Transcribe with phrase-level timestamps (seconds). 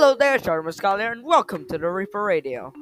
[0.00, 2.72] Hello there, Charmer Scholar, and welcome to the Reaper Radio.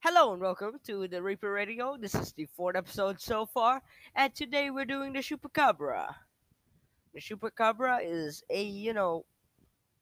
[0.00, 1.96] Hello and welcome to the Reaper Radio.
[1.98, 3.80] This is the fourth episode so far,
[4.14, 6.14] and today we're doing the Chupacabra.
[7.14, 9.24] The Chupacabra is a, you know,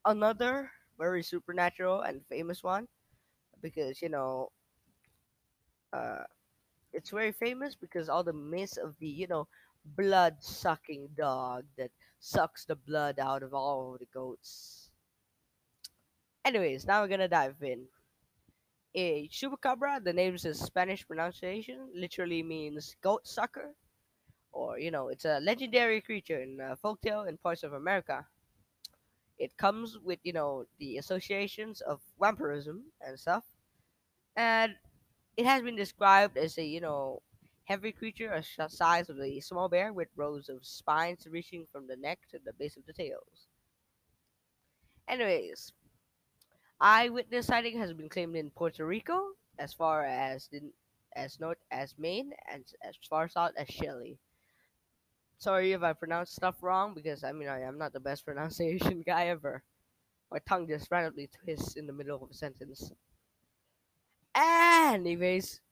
[0.04, 2.88] another very supernatural and famous one
[3.62, 4.50] because, you know,
[5.92, 6.24] uh,
[6.92, 9.46] it's very famous because all the myths of the, you know,
[9.84, 11.90] blood sucking dog that
[12.20, 14.90] sucks the blood out of all of the goats.
[16.44, 17.88] Anyways, now we're gonna dive in.
[18.94, 23.74] A chupacabra, the name's a Spanish pronunciation, literally means goat sucker,
[24.52, 28.26] or you know, it's a legendary creature in uh, folktale in parts of America.
[29.38, 33.44] It comes with you know the associations of vampirism and stuff,
[34.36, 34.76] and
[35.36, 37.22] it has been described as a you know
[37.72, 41.86] heavy creature a sh- size of a small bear with rows of spines reaching from
[41.86, 43.48] the neck to the base of the tails.
[45.08, 45.72] Anyways,
[46.78, 50.60] eyewitness sighting has been claimed in Puerto Rico, as far as the,
[51.16, 54.18] as north as Maine, and as far south as Chile.
[55.38, 59.00] Sorry if I pronounced stuff wrong, because I mean I am not the best pronunciation
[59.00, 59.62] guy ever.
[60.30, 62.92] My tongue just randomly twists in the middle of a sentence.
[64.34, 65.62] Anyways,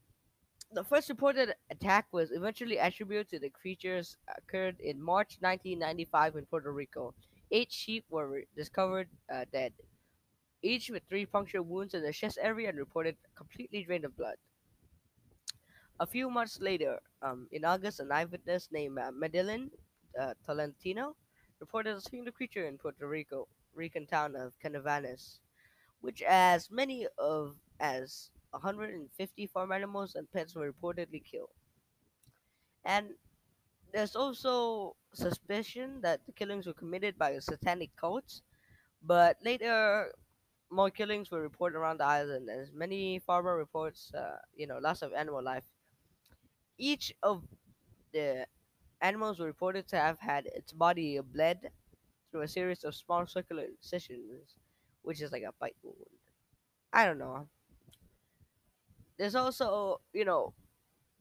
[0.73, 6.47] the first reported attack was eventually attributed to the creatures occurred in March 1995 in
[6.47, 7.15] Puerto Rico.
[7.51, 9.73] Eight sheep were re- discovered uh, dead,
[10.63, 14.37] each with three puncture wounds in the chest area and reported completely drained of blood.
[15.99, 19.71] A few months later, um, in August, an eyewitness named uh, Madelyne
[20.21, 21.17] uh, Tolentino
[21.59, 25.41] reported seeing the creature in Puerto Rico, Rican town of Canóvanas,
[26.01, 31.51] which as many of as 150 farm animals and pets were reportedly killed.
[32.85, 33.15] And
[33.93, 38.43] there's also suspicion that the killings were committed by a satanic cult,
[39.03, 40.15] but later
[40.71, 45.03] more killings were reported around the island as many farmer reports, uh, you know, loss
[45.03, 45.65] of animal life.
[46.79, 47.45] Each of
[48.13, 48.47] the
[49.01, 51.73] animals were reported to have had its body bled
[52.31, 54.57] through a series of small circular incisions,
[55.03, 56.07] which is like a bite wound.
[56.93, 57.49] I don't know.
[59.21, 60.55] There's also, you know,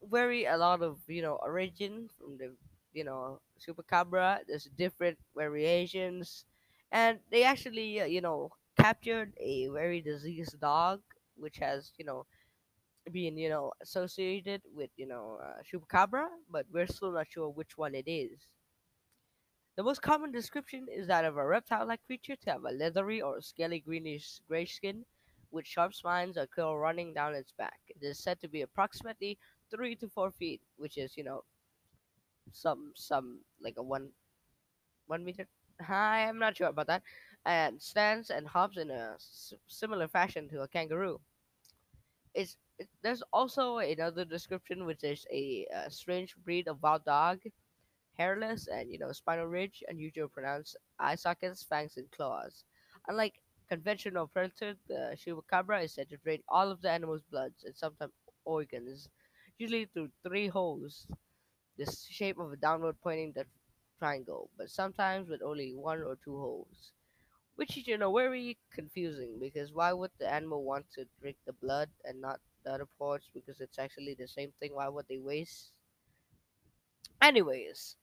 [0.03, 2.55] very a lot of you know origin from the
[2.93, 4.39] you know chupacabra.
[4.47, 6.45] There's different variations.
[6.91, 11.01] And they actually uh, you know captured a very diseased dog
[11.37, 12.25] which has you know
[13.11, 17.77] been you know associated with you know uh, chupacabra but we're still not sure which
[17.77, 18.47] one it is.
[19.77, 23.41] The most common description is that of a reptile-like creature to have a leathery or
[23.41, 25.07] scaly greenish gray skin
[25.51, 29.37] with sharp spines or curl running down its back it is said to be approximately
[29.71, 31.43] three to four feet, which is you know
[32.51, 34.09] some some like a one
[35.07, 35.47] one meter
[35.81, 36.27] high.
[36.27, 37.03] I'm not sure about that.
[37.45, 41.19] And stands and hops in a s- similar fashion to a kangaroo.
[42.33, 47.41] It's it, there's also another description which is a, uh strange breed of wild dog,
[48.17, 52.63] hairless and you know spinal ridge, unusual pronounced eye sockets, fangs, and claws.
[53.07, 57.75] Unlike conventional predators, the chupacabra is said to drain all of the animal's bloods and
[57.77, 58.13] sometimes
[58.45, 59.09] organs,
[59.59, 61.07] usually through three holes
[61.77, 63.33] the shape of a downward pointing
[63.99, 66.91] triangle, but sometimes with only one or two holes.
[67.55, 71.53] Which is, you know, very confusing because why would the animal want to drink the
[71.53, 73.29] blood and not the other parts?
[73.33, 74.75] Because it's actually the same thing.
[74.75, 75.71] Why would they waste?
[77.21, 77.95] Anyways,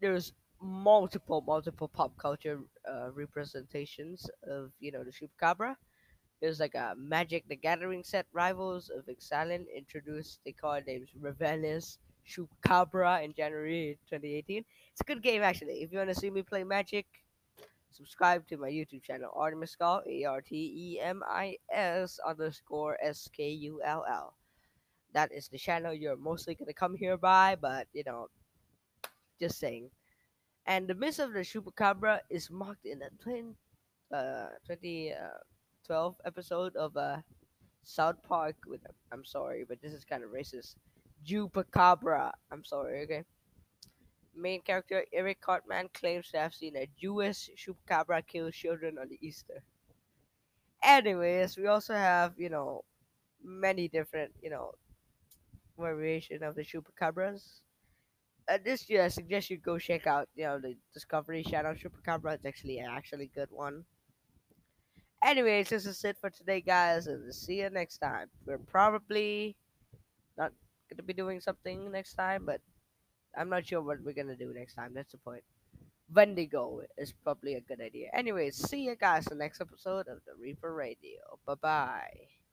[0.00, 5.76] there's multiple, multiple pop culture uh, representations of, you know, the chupacabra.
[6.40, 11.98] There's like a Magic the Gathering set rivals of Ixalan introduced the card names Ravenous
[12.28, 14.64] Chupacabra in January 2018.
[14.92, 15.82] It's a good game actually.
[15.82, 17.06] If you want to see me play Magic,
[17.90, 22.98] subscribe to my YouTube channel, Artemis Skull, A R T E M I S underscore
[23.02, 24.34] S K U L L.
[25.14, 28.28] That is the channel you're mostly gonna come here by, but you know,
[29.40, 29.90] just saying.
[30.66, 33.54] And the myth of the Chupacabra is mocked in the 20,
[34.14, 37.18] uh, 2012 episode of uh,
[37.82, 38.80] South Park with
[39.12, 40.76] I'm sorry, but this is kind of racist.
[41.26, 42.32] Jewpacabra.
[42.50, 43.24] I'm sorry, okay.
[44.34, 49.18] Main character Eric Cartman claims to have seen a Jewish chupacabra kill children on the
[49.20, 49.62] Easter.
[50.82, 52.84] Anyways, we also have, you know,
[53.44, 54.72] many different, you know,
[55.78, 57.60] variation of the chupacabras.
[58.48, 62.34] Uh, this year, I suggest you go check out, you know, the Discovery Channel Chupacabra.
[62.34, 63.84] It's actually an actually good one.
[65.24, 68.28] Anyways, this is it for today, guys, and see you next time.
[68.44, 69.56] We're probably
[70.36, 70.52] not
[70.90, 72.60] gonna be doing something next time, but
[73.36, 74.94] I'm not sure what we're gonna do next time.
[74.94, 75.44] That's the point.
[76.12, 78.10] Wendigo is probably a good idea.
[78.12, 81.38] Anyways, see you guys in the next episode of the Reaper Radio.
[81.46, 82.41] Bye bye.